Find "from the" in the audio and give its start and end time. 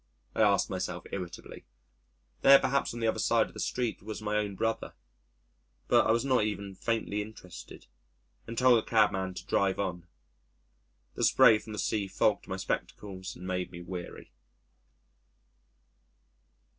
11.59-11.77